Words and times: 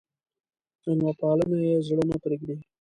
مېلمه 0.83 1.11
پالنه 1.19 1.57
يې 1.67 1.75
زړه 1.87 2.03
نه 2.09 2.17
پرېږدي. 2.23 2.55